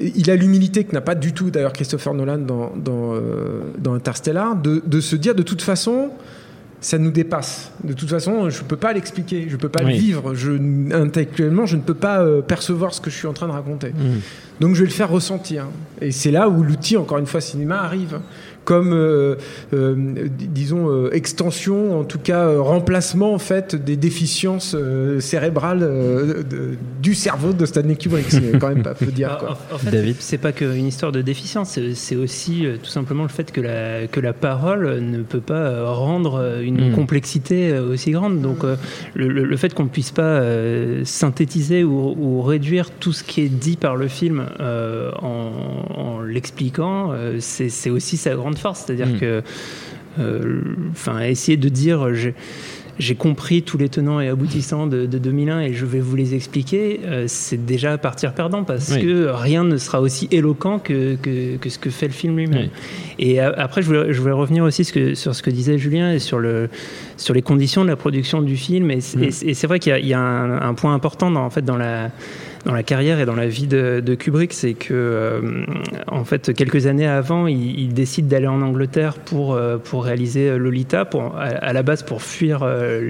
[0.00, 3.94] il a l'humilité que n'a pas du tout d'ailleurs Christopher Nolan dans dans, euh, dans
[3.94, 6.10] Interstellar de, de se dire de toute façon
[6.80, 7.70] ça nous dépasse.
[7.84, 9.92] De toute façon, je peux pas l'expliquer, je peux pas Oui.
[9.94, 10.34] le vivre.
[10.34, 10.52] Je,
[10.94, 13.90] intellectuellement, je ne peux pas euh, percevoir ce que je suis en train de raconter.
[13.90, 14.20] Mm.
[14.60, 15.66] Donc je vais le faire ressentir.
[16.00, 18.20] Et c'est là où l'outil, encore une fois, cinéma arrive.
[18.70, 19.34] Comme, euh,
[19.74, 19.94] euh,
[20.38, 26.44] disons, euh, extension, en tout cas euh, remplacement en fait des déficiences euh, cérébrales euh,
[26.44, 28.26] de- du cerveau de Stanley Kubrick.
[28.30, 29.38] C'est quand même pas peu dire.
[29.40, 29.58] Quoi.
[29.72, 33.24] En, en fait, David c'est pas qu'une histoire de déficience, c'est- aussi euh, tout simplement
[33.24, 36.94] le fait que la, que la parole ne peut pas rendre une Mm.
[36.94, 38.40] complexité aussi grande.
[38.40, 38.76] Donc euh,
[39.14, 43.24] le, le- le fait qu'on ne puisse pas euh, synthétiser ou, ou réduire tout ce
[43.24, 45.50] qui est dit par le film euh, en,
[45.94, 48.84] en l'expliquant, euh, c'est aussi sa grande force.
[48.86, 49.18] C'est-à-dire Mm.
[49.18, 49.42] que,
[50.18, 50.60] euh,
[50.92, 52.34] enfin, essayer de dire, j'ai-
[53.18, 57.00] compris tous les tenants et aboutissants de, de 2001 et je vais vous les expliquer,
[57.06, 59.00] euh, c'est déjà partir perdant parce Oui.
[59.02, 62.64] que rien ne sera aussi éloquent que, que, que ce que fait le film lui-même.
[62.64, 62.70] Oui.
[63.18, 65.78] Et a- après, je voulais, je voulais revenir aussi ce que- sur ce que disait
[65.78, 66.68] Julien et sur, le,
[67.16, 68.90] sur les conditions de la production du film.
[68.90, 69.48] Et, c'est- Mm.
[69.48, 71.50] et c'est vrai qu'il y a, il y a un, un point important dans, en
[71.50, 72.10] fait, dans la
[72.66, 75.40] dans la carrière et dans la vie de, de Kubrick, c'est que euh,
[76.08, 80.58] en fait quelques années avant, il, il décide d'aller en Angleterre pour euh, pour réaliser
[80.58, 83.00] Lolita, pour à, à la base pour fuir euh,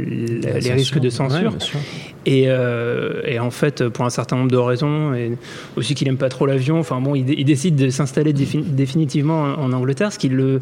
[0.42, 1.52] la- les risques de censure.
[1.74, 1.80] Ouais.
[2.26, 5.32] Et, euh, et en fait, pour un certain nombre de raisons, et
[5.76, 8.62] aussi qu'il aime pas trop l'avion, enfin bon, il, dé- il décide de s'installer défi-
[8.62, 10.60] définitivement en, Angleterre, ce qui le,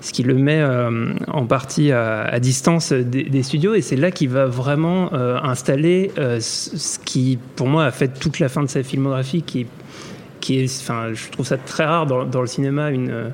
[0.00, 3.74] ce qui le met euh, en partie à, distance des, studios.
[3.74, 8.38] Et c'est là qu'il va vraiment euh, installer ce qui, pour moi, a fait toute
[8.38, 9.42] la fin de sa filmographie,
[10.40, 13.28] qui est, enfin, je trouve ça très rare dans, dans le cinéma, une, euh,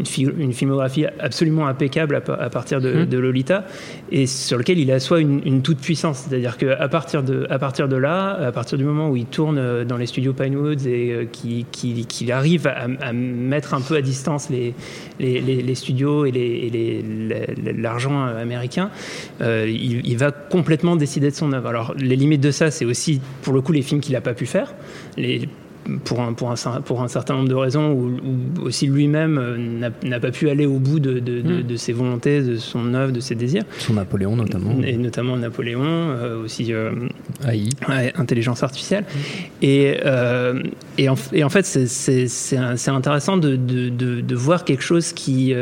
[0.00, 3.06] une, fi- une filmographie absolument impeccable à, pa- à partir de, Mhm.
[3.06, 3.64] de Lolita,
[4.10, 6.26] et sur lequel il assoit une, une toute puissance.
[6.28, 9.58] C'est-à-dire qu'à partir de, à partir de là, à partir du moment où il tourne
[9.58, 13.80] euh, dans les studios Pinewoods et euh, qu'il qui, qu'il arrive à, à mettre un
[13.80, 14.74] peu à distance les,
[15.20, 17.02] les, les- les studios et
[17.76, 18.90] l'argent américain,
[19.40, 21.68] euh, il, il va complètement décider de son œuvre.
[21.68, 24.34] Alors, les limites de ça, c'est aussi, pour le coup, les films qu'il n'a pas
[24.34, 24.74] pu faire.
[25.16, 25.48] Les,
[26.04, 28.10] pour un, pour, un, pour un certain nombre de raisons, où
[28.62, 31.62] aussi lui-même euh, n'a pas pu aller au bout de, de, de- Mm.
[31.62, 34.74] de ses volontés, de son œuvre, de ses désirs, Son Napoléon notamment.
[34.84, 36.92] et notamment Napoléon, euh, aussi euh,
[37.46, 37.68] AI.
[37.88, 39.04] ouais, intelligence artificielle.
[39.62, 40.62] Et, euh,
[40.98, 45.52] et, en, et en fait, c'est- intéressant de, de, de, de voir quelque chose qui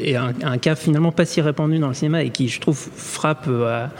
[0.00, 2.78] est un, un cas finalement pas si répandu dans le cinéma et qui, je trouve,
[2.96, 3.90] frappe à-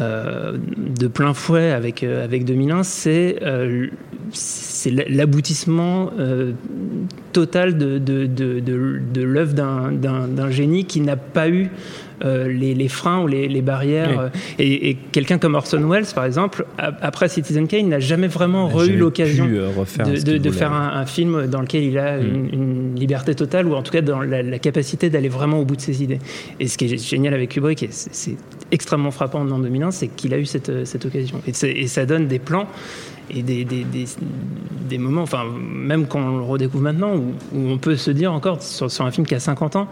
[0.00, 3.86] euh, de plein fouet avec, euh, avec 2001, c'est euh,
[5.08, 6.52] l'aboutissement euh,
[7.32, 11.70] total de, de, de, de, l'œuvre d'un génie qui n'a pas eu
[12.24, 14.10] euh, les, les freins ou les, les barrières.
[14.10, 14.16] Oui.
[14.18, 18.28] euh, Et, et quelqu'un comme Orson Welles, par exemple, a- après Citizen Kane, n'a jamais
[18.28, 22.22] vraiment eu l'occasion euh, de, faire un, un film dans lequel il a Mm.
[22.26, 25.64] une, une liberté totale, ou en tout cas dans la, la capacité d'aller vraiment au
[25.64, 26.18] bout de ses idées.
[26.60, 28.36] Et ce qui est génial avec Kubrick, et c'est
[28.70, 31.40] extrêmement frappant en 2001, c'est qu'il a eu cette, cette occasion.
[31.46, 32.66] Et, ça donne des plans
[33.30, 34.04] et des, des, des,
[34.88, 38.32] des moments, enfin, même quand on le redécouvre maintenant, où, où on peut se dire
[38.32, 39.88] encore sur, sur un film qui a 50 ans,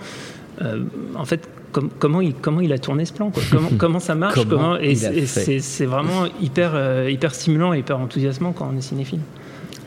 [0.61, 0.81] euh,
[1.17, 4.15] en fait, com- comment, il, comment il a tourné ce plan quoi comment, comment ça
[4.15, 8.83] marche Comment et c'est vraiment hyper, euh, hyper stimulant et hyper enthousiasmant quand on est
[8.83, 9.21] cinéphile.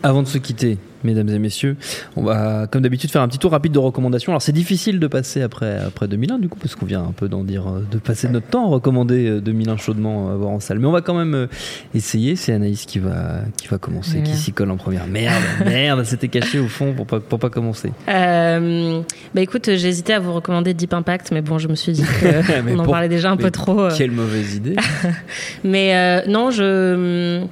[0.03, 1.77] Avant de se quitter, mesdames et messieurs,
[2.17, 4.31] on va, comme d'habitude, faire un petit tour rapide de recommandations.
[4.33, 7.29] Alors, c'est difficile de passer après, après 2001, du coup, parce qu'on vient un peu
[7.29, 10.59] d'en dire, euh, de passer notre temps à recommander euh, 2001 chaudement à voir en
[10.59, 10.79] salle.
[10.79, 11.47] Mais on va quand même euh,
[11.93, 12.35] essayer.
[12.35, 15.07] C'est Anaïs qui va, qui va commencer, qui s'y colle en première.
[15.07, 17.91] Merde, merde, c'était caché au fond pour pas, pour pas commencer.
[18.09, 19.01] Euh,
[19.33, 22.03] bah écoute, j'ai hésité à vous recommander Deep Impact, mais bon, je me suis dit
[22.03, 23.79] qu'on en pour- parlait déjà un peu trop.
[23.81, 23.91] euh.
[23.95, 24.75] Quelle mauvaise idée.
[25.63, 27.43] Mais euh, non, je,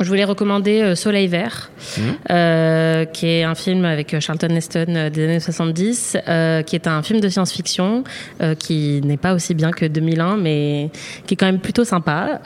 [0.00, 2.14] je voulais recommander euh, Soleil Vert, Mhm.
[2.30, 6.86] euh, qui est un film avec euh, Charlton Heston des années 70, euh, qui est
[6.86, 8.04] un film de science-fiction
[8.42, 10.90] euh, qui n'est pas aussi bien que 2001, mais
[11.26, 12.40] qui est quand même plutôt sympa.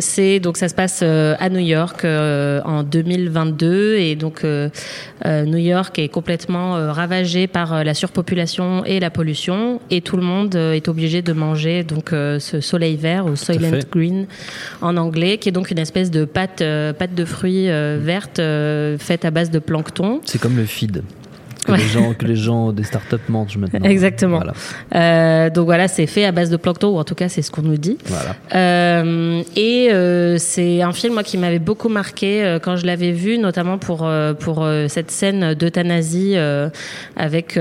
[0.00, 6.08] C'est donc ça se passe à New York en 2022 et donc New York est
[6.08, 11.32] complètement ravagé par la surpopulation et la pollution et tout le monde est obligé de
[11.32, 13.80] manger donc ce soleil vert ou Soylent.
[13.90, 14.26] Green
[14.82, 18.38] en anglais, qui est donc une espèce de pâte, euh, pâte de fruits euh, verte
[18.38, 20.20] euh, faite à base de plancton.
[20.24, 21.02] C'est comme le feed.
[21.66, 21.78] Que, Ouais.
[21.78, 23.80] les gens, que les gens des startups mangent maintenant.
[23.88, 24.36] Exactement.
[24.36, 24.52] Voilà.
[24.94, 27.50] Euh, donc voilà, c'est fait à base de plancton, ou en tout cas c'est ce
[27.50, 27.96] qu'on nous dit.
[28.04, 28.36] voilà.
[28.54, 33.38] Euh, et euh, c'est un film moi qui m'avait beaucoup marqué quand je l'avais vu,
[33.38, 34.06] notamment pour
[34.40, 36.36] pour cette scène d'euthanasie
[37.16, 37.58] avec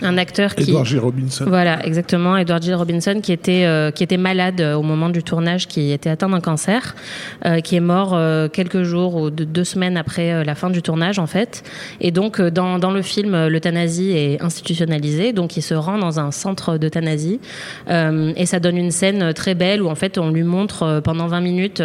[0.00, 0.98] un acteur qui Edward G.
[0.98, 1.44] Robinson.
[1.46, 2.36] voilà, exactement.
[2.36, 2.74] Edward G.
[2.74, 6.28] Robinson, qui était euh, qui était malade euh, au moment du tournage, qui était atteint
[6.28, 6.94] d'un cancer,
[7.44, 10.82] euh, qui est mort euh, quelques jours ou de- deux semaines après la fin du
[10.82, 11.62] tournage, en fait.
[12.00, 16.30] Et donc, dans dans le film, l'euthanasie est institutionnalisée, donc il se rend dans un
[16.30, 17.38] centre d'euthanasie,
[17.88, 21.40] et ça donne une scène très belle où en fait on lui montre pendant 20
[21.40, 21.82] minutes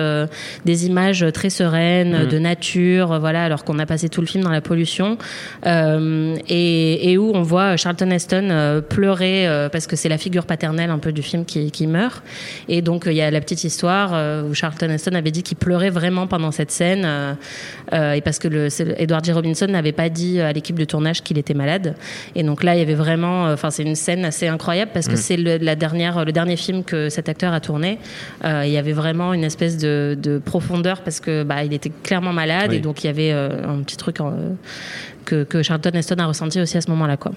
[0.65, 2.28] des images très sereines Mhm.
[2.30, 5.17] de nature, voilà, alors qu'on a passé tout le film dans la pollution,
[5.65, 10.46] et, et où on voit Charlton Heston euh, pleurer euh, parce que c'est la figure
[10.46, 12.22] paternelle un peu du film qui, qui meurt.
[12.70, 14.12] Et donc euh, il y a la petite histoire
[14.46, 17.08] où Charlton Heston avait dit qu'il pleurait vraiment pendant cette scène
[17.92, 18.68] et parce que le,
[19.02, 19.32] Edward G.
[19.32, 21.96] Robinson n'avait pas dit à l'équipe de tournage qu'il était malade.
[22.36, 25.14] Et donc là il y avait vraiment, enfin c'est une scène assez incroyable parce que
[25.14, 25.18] Mm.
[25.18, 27.98] c'est le, la dernière, le dernier film que cet acteur a tourné.
[28.44, 32.34] Il y avait vraiment une espèce de, de profondeur parce que bah il était clairement
[32.34, 32.76] malade Oui.
[32.78, 34.34] et donc il y avait un petit truc en-
[35.26, 37.32] que, que Charlton Heston a ressenti aussi à ce moment-là quoi.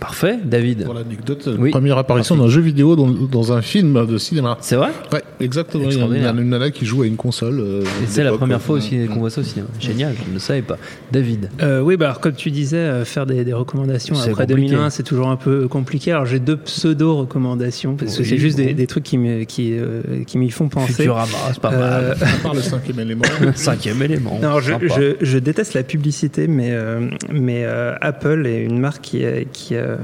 [0.00, 0.84] Parfait, David.
[0.84, 1.70] Pour l'anecdote, Oui.
[1.70, 4.58] première apparition d'un jeu vidéo dans, dans un film de cinéma.
[4.60, 5.84] C'est vrai Ouais, exactement.
[5.84, 6.32] Il y a Extraordinaire.
[6.34, 7.60] une, une nana qui joue à une console.
[7.60, 9.60] euh, Et c'est la première euh, fois aussi qu'on voit ça aussi.
[9.60, 9.66] hein.
[9.80, 10.76] Génial, je ne le savais pas.
[11.12, 11.48] David.
[11.62, 14.54] Euh, oui, bah, alors, comme tu disais, euh, faire des, des recommandations après compliqué.
[14.70, 16.12] 2001, c'est toujours un peu compliqué.
[16.12, 18.64] Alors j'ai deux pseudo-recommandations, parce que c'est juste bon.
[18.66, 20.92] des, des trucs qui me- qui, euh, qui m'y font penser.
[20.92, 22.16] Futurama, c'est pas Euh, mal.
[22.20, 23.24] À part le cinquième élément.
[23.54, 24.38] Cinquième élément.
[24.42, 24.86] Non, je, Sympa.
[24.96, 29.44] je, je déteste la publicité, mais, euh, mais euh, Apple est une marque qui a,
[29.44, 29.95] qui a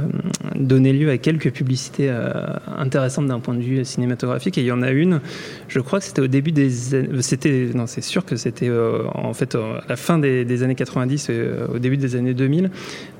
[0.56, 2.32] donné lieu à quelques publicités euh,
[2.78, 4.58] intéressantes d'un point de vue cinématographique.
[4.58, 5.20] Et il y en a une,
[5.68, 7.08] je crois que c'était au début des années.
[7.20, 10.62] C'était, non, c'est sûr que c'était euh, en fait euh, à la fin des, des
[10.62, 12.70] années 90 et euh, au début des années 2000,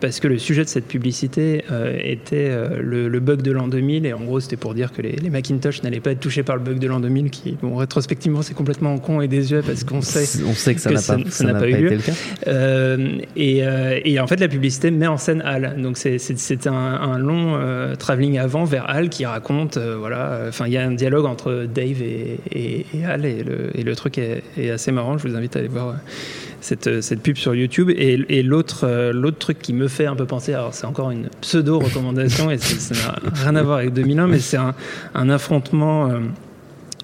[0.00, 3.68] parce que le sujet de cette publicité euh, était euh, le, le bug de l'an
[3.68, 4.06] 2000.
[4.06, 6.56] Et en gros, c'était pour dire que les, les Macintosh n'allaient pas être touchés par
[6.56, 10.02] le bug de l'an 2000, qui, bon, rétrospectivement, c'est complètement con et désuet parce qu'on
[10.02, 11.90] sait On sait que ça n'a pas, ça n'a pas eu lieu.
[11.90, 12.12] le cas.
[12.48, 15.76] euh, et, euh, et en fait, la publicité met en scène Hal.
[15.80, 16.18] Donc c'est-
[16.60, 20.72] c'est un, long euh, travelling avant vers Hal qui raconte, euh, voilà, euh, enfin il
[20.72, 24.92] y a un dialogue entre Dave et, et, et Hal et le, truc est, assez
[24.92, 25.18] marrant.
[25.18, 27.90] Je vous invite à aller voir euh, cette, pub sur YouTube.
[27.90, 32.50] Et, l'autre truc qui me fait un peu penser, alors c'est encore une pseudo recommandation
[32.50, 36.10] et ça n'a rien à voir avec 2001, mais c'est un affrontement.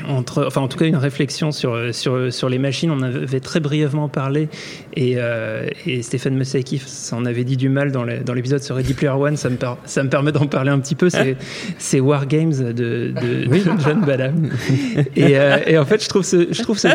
[0.07, 2.91] Entre, enfin en tout cas une réflexion sur, sur, sur les machines.
[2.91, 4.49] On avait très brièvement parlé
[4.95, 6.81] et, euh, et Stéphane Mossacky
[7.13, 9.37] en avait dit du mal dans l'épisode sur Ready Player One.
[9.37, 11.11] Ça me, per- ça me permet d'en parler un petit peu.
[11.11, 11.37] C'est,
[11.79, 14.51] c'est War Games de, de, de John Badham.
[15.17, 16.89] Et, euh, et en fait, je trouve ce, je trouve ce,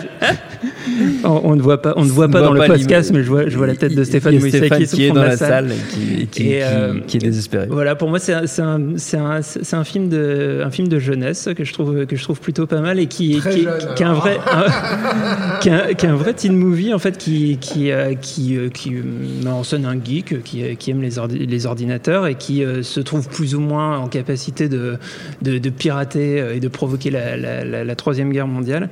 [1.23, 3.23] On, on ne voit pas, on ne voit pas voit dans le pas podcast, mais
[3.23, 5.75] je vois, je vois la tête de Stéphane Moïsaki qui est dans la salle et
[5.93, 7.67] qui, et qui- Et, euh, qui- qui est désespéré.
[7.69, 10.87] Voilà, pour moi, c'est un, c'est un, c'est un, c'est un film de, un film
[10.87, 13.63] de jeunesse que je trouve, que je trouve plutôt pas mal et qui, Très qui,
[13.63, 16.93] jeune, qui est un vrai, un- qui est un, qui est un vrai teen movie
[16.93, 20.91] en fait, qui, qui, euh, qui, euh, qui met en scène un geek qui, qui
[20.91, 24.67] aime les, ordi- les ordinateurs et qui euh, se trouve plus ou moins en capacité
[24.69, 24.97] de,
[25.41, 28.89] de, de pirater et de provoquer la, la, la- la troisième guerre mondiale.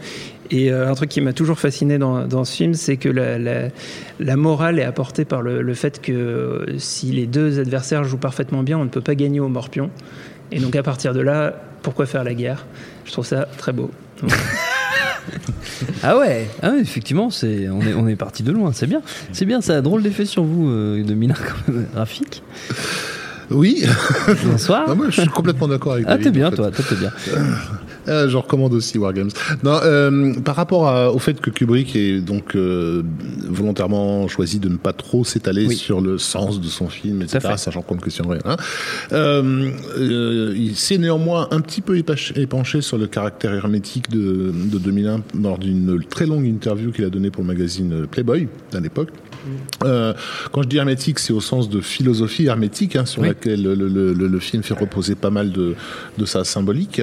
[0.53, 3.39] Et euh, un truc qui m'a toujours fasciné dans, dans ce film, c'est que la,
[3.39, 3.69] la,
[4.19, 8.17] la morale est apportée par le, le fait que euh, si les deux adversaires jouent
[8.17, 9.89] parfaitement bien, on ne peut pas gagner au morpion.
[10.51, 12.65] Et donc à partir de là, pourquoi faire la guerre?
[13.05, 13.89] Je trouve ça très beau.
[16.03, 19.01] Ah ouais, ah ouais effectivement, c'est, on, est, on est parti de loin, c'est bien.
[19.31, 22.43] C'est bien, ça a drôle d'effet sur vous, euh, de Milan, quand même, Rafik.
[23.49, 23.83] Oui.
[24.45, 24.87] Bonsoir.
[24.87, 26.55] Non, moi, je suis complètement d'accord avec Ah, David, t'es bien, en fait.
[26.57, 27.11] toi, toi, t'es bien.
[28.07, 29.29] Euh, je recommande aussi Wargames.
[29.63, 33.03] Non, euh, par rapport à- au fait que Kubrick ait donc euh,
[33.47, 35.75] volontairement choisi de ne pas trop s'étaler Oui.
[35.75, 38.55] sur le sens de son film, etc., sachant qu'on ne questionne rien, hein,
[39.11, 44.77] euh, euh, il s'est néanmoins un petit peu épanché sur le caractère hermétique de, de
[44.77, 49.09] 2001 lors d'une très longue interview qu'il a donnée pour le magazine Playboy à l'époque.
[49.83, 50.13] Euh,
[50.51, 53.29] quand je dis hermétique, c'est au sens de philosophie hermétique, hein, sur Oui.
[53.29, 55.75] laquelle le, le- le- le film fait reposer pas mal de,
[56.17, 57.01] de sa symbolique,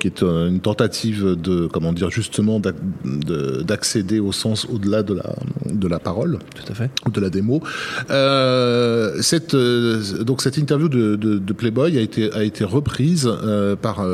[0.00, 5.02] qui est euh, une tentative de, comment dire, justement d'ac- de- d'accéder au sens au-delà
[5.02, 5.34] de la,
[5.76, 6.90] de la parole Tout à fait.
[7.06, 7.62] ou de la démo.
[8.10, 13.26] Euh, cette, euh, donc cette interview de, de, de Playboy a été, a été reprise
[13.26, 14.04] euh, par,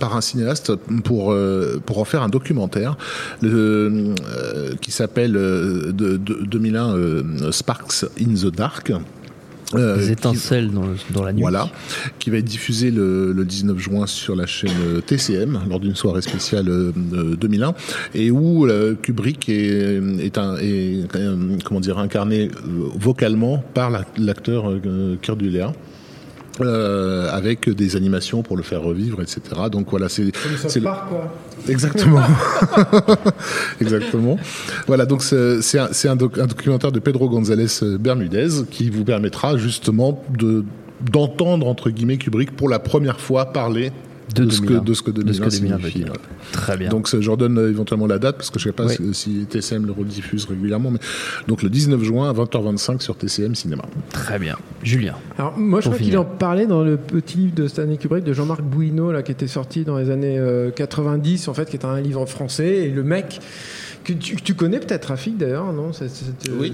[0.00, 1.34] par un cinéaste pour,
[1.86, 2.96] pour en faire un documentaire
[3.42, 4.14] le,
[4.80, 8.92] qui s'appelle euh, de, de, 2001 euh, Sparks in the Dark.
[9.74, 11.42] Euh, Des qui- étincelles dans, le- dans la nuit.
[11.42, 11.68] voilà,
[12.18, 15.94] qui va être diffusé le, le 19 juin sur la chaîne euh, TCM lors d'une
[15.94, 17.74] soirée spéciale euh, euh, 2001
[18.14, 22.50] et où euh, Kubrick est, est, un, est, euh, comment dire incarné euh,
[22.98, 25.72] vocalement par la- l'acteur euh, Kurt Dullea.
[26.60, 29.40] Euh, avec des animations pour le faire revivre, etc.
[29.70, 30.32] Donc voilà, c'est le-
[30.80, 31.32] quoi.
[31.72, 32.22] Exactement.
[33.80, 34.38] Exactement.
[34.86, 37.66] Voilà, donc c'est un, documentaire de Pedro González
[37.98, 40.64] Bermudez qui vous permettra justement de
[41.00, 43.92] d'entendre entre guillemets Kubrick pour la première fois parler
[44.34, 44.82] De de, ce que 2001.
[44.84, 45.98] de ce que De 2001 ce que 2001 signifie.
[45.98, 46.12] veut dire.
[46.12, 46.18] ouais.
[46.52, 46.88] Très bien.
[46.90, 48.94] Donc je redonne euh, éventuellement la date parce que je sais pas Oui.
[49.12, 50.98] si, si TCM le rediffuse régulièrement, mais
[51.46, 53.84] donc le 19 juin à 20h25 sur TCM Cinéma.
[54.12, 54.56] Très bien.
[54.82, 55.14] Julien.
[55.38, 58.32] Alors, moi, je crois qu'il en parlait dans le petit livre de Stanley Kubrick de
[58.32, 61.84] Jean-Marc Bouineau, là, qui était sorti dans les années euh, 90, en fait, qui était
[61.86, 62.86] un livre français.
[62.86, 63.40] Et le mec,
[64.04, 65.90] que tu, connais peut-être, Rafik, d'ailleurs, non?
[66.58, 66.72] Oui.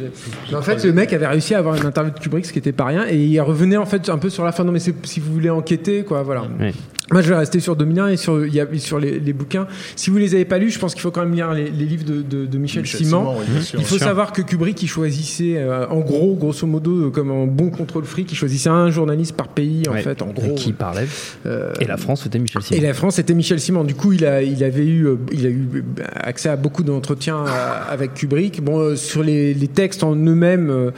[0.50, 2.58] Mais En fait, le mec avait réussi à avoir une interview de Kubrick, ce qui
[2.58, 3.06] était pas rien.
[3.08, 4.64] Et il revenait, en fait, un peu sur la fin.
[4.64, 6.44] Non, mais si vous voulez enquêter, quoi, voilà.
[6.60, 6.72] Oui.
[7.12, 9.66] Moi, je vais rester sur 2001 et sur, il y a, sur les, les bouquins.
[9.94, 11.84] Si vous les avez pas lus, je pense qu'il faut quand même lire les, les
[11.84, 13.34] livres de, de- de Michel, Michel Simon.
[13.34, 13.70] Simon, oui.
[13.78, 17.46] Il faut savoir que Kubrick, il choisissait, euh, en gros, grosso modo, euh, comme un
[17.46, 20.00] bon contrôle fric, il choisissait un journaliste par pays, en Ouais.
[20.02, 20.54] fait, en Et gros.
[20.54, 21.06] qui parlait
[21.44, 22.80] Euh, Et la France, c'était Michel Simon.
[22.80, 23.84] et la France, c'était Michel Simon.
[23.84, 26.82] Du coup, il, a, il avait eu, euh, il a eu euh, accès à beaucoup
[26.84, 28.62] d'entretiens euh, avec Kubrick.
[28.64, 30.90] Bon, euh, sur les, les textes en eux-mêmes, euh,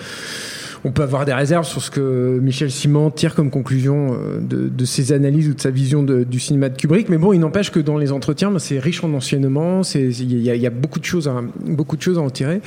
[0.85, 4.69] on peut avoir des réserves sur ce que Michel Simon tire comme conclusion euh, de,
[4.69, 7.09] de ses analyses ou de sa vision de- du cinéma de Kubrick.
[7.09, 9.83] Mais bon, il n'empêche que dans les entretiens, ben, c'est riche en enseignements.
[9.95, 12.31] Il y, a- il y a beaucoup de choses, à, beaucoup de choses à en
[12.31, 12.61] tirer.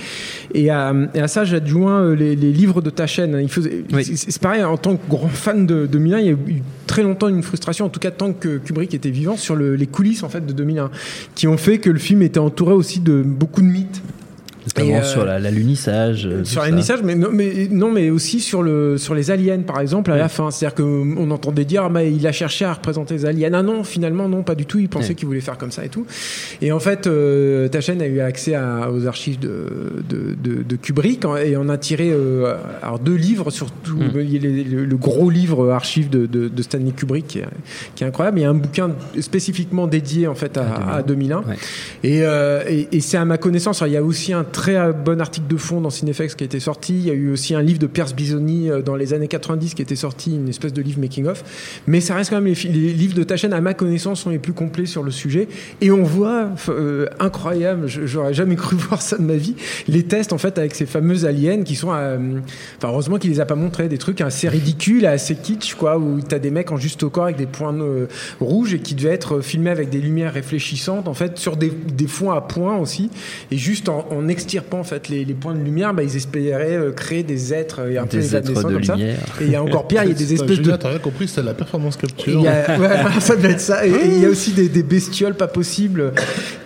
[0.53, 3.37] Et à, et à ça, j'adjoins euh, les, les livres de ta chaîne.
[3.41, 4.03] Il faisait, Oui.
[4.03, 7.27] c'est- pareil, en tant que grand fan de 2001, il y a eu très longtemps
[7.27, 10.29] une frustration, en tout cas tant que Kubrick était vivant, sur le- les coulisses en
[10.29, 10.89] fait de 2001,
[11.35, 14.01] qui ont fait que le film était entouré aussi de beaucoup de mythes.
[14.67, 16.25] Notamment euh, sur la- l'alunissage.
[16.25, 19.79] euh, Sur messages, mais non, mais non, mais aussi sur le sur les aliens, par
[19.79, 20.51] exemple, à la fin.
[20.51, 23.49] C'est-à-dire qu'on entendait dire, ah, mais il a cherché à représenter les aliens.
[23.53, 24.79] Ah non, finalement, non, pas du tout.
[24.79, 26.05] Il pensait qu'il voulait faire comme ça et tout.
[26.61, 29.65] Et en fait, euh, ta chaîne a eu accès à- aux archives de,
[30.07, 34.11] de, de- de Kubrick en- et on a tiré euh, alors deux livres, surtout Mm.
[34.13, 36.27] le, le gros livre archive de,
[36.61, 37.45] Stanley Kubrick qui est,
[37.95, 38.39] qui est incroyable.
[38.39, 41.37] Il y a un bouquin spécifiquement dédié en fait à, à 2001.
[41.39, 41.43] Ouais.
[42.03, 44.91] Et, euh, et, et c'est à ma connaissance, il y a aussi un très euh,
[44.91, 46.93] bon article de fond dans Cinefex qui a été sorti.
[46.93, 49.73] Il y a eu aussi un livre de Pierce Bisoni euh, dans les années 90
[49.73, 51.43] qui était sorti, une espèce de livre making of.
[51.87, 54.39] Mais ça reste quand même les, livres de ta chaîne, à ma connaissance, sont les
[54.39, 55.47] plus complets sur le sujet.
[55.81, 59.55] Et on voit, euh, incroyable, j'aurais jamais cru voir ça de ma vie,
[59.87, 62.39] les tests en fait avec ces fameuses aliens qui sont, enfin
[62.83, 66.39] heureusement qu'il les a pas montrés, des trucs assez ridicules, assez kitsch quoi, où t'as
[66.39, 67.75] des mecs en juste au corps avec des points
[68.39, 72.07] rouges et qui devaient être filmés avec des lumières réfléchissantes en fait sur des, des
[72.07, 73.09] fonds à points aussi
[73.51, 76.75] et juste en, en extirpant en fait les, les points de lumière, bah, ils espéraient
[76.75, 78.95] euh, créer des êtres euh, un peu Des êtres de comme ça.
[78.97, 80.99] Et il y a encore pire, il y a des espèces de Julien, t'as rien
[80.99, 82.39] compris, c'est la performance et capture.
[82.41, 83.85] a, ouais, ça doit être ça.
[83.85, 86.13] Et et il y a aussi des, des bestioles pas possibles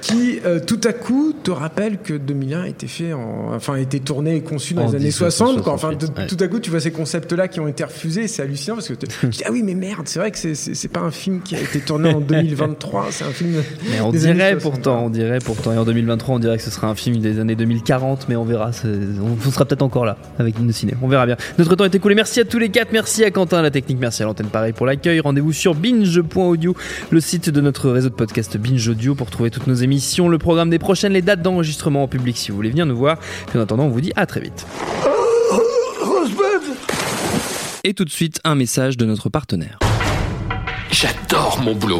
[0.01, 3.79] qui, euh, tout à coup, te rappellent que 2001 a été fait, en, enfin, a
[3.79, 5.61] été tourné et conçu dans En les années 60.
[5.61, 5.73] Quoi.
[5.73, 6.27] Enfin, 1968, de- ouais.
[6.27, 8.27] tout à coup, tu vois ces concepts-là qui ont été refusés.
[8.27, 10.99] C'est hallucinant parce que tu dis ah oui, mais merde, c'est vrai que c'est- pas
[10.99, 13.07] un film qui a été tourné en 2023.
[13.11, 13.53] C'est un film.
[13.89, 14.61] Mais on des années dirait 60.
[14.73, 17.39] pourtant, on dirait pourtant, et en 2023, on dirait que ce sera un film des
[17.39, 20.93] années 2040, mais on verra, on, sera peut-être encore là avec Ciné.
[21.01, 21.37] On verra bien.
[21.57, 22.15] Notre temps est écoulé.
[22.15, 24.85] Merci à tous les quatre, merci à Quentin, la technique, merci à l'antenne, pareil pour
[24.85, 25.19] l'accueil.
[25.19, 26.75] Rendez-vous sur binge.audio,
[27.09, 30.37] le site de notre réseau de podcast Binge Audio pour trouver toutes nos émissions, le
[30.37, 33.17] programme des prochaines, les dates d'enregistrement en public si vous voulez venir nous voir.
[33.47, 34.65] Puis en attendant, on vous dit à très vite.
[37.85, 39.77] Et tout de suite, un message de notre partenaire.
[40.89, 41.99] J'adore mon boulot.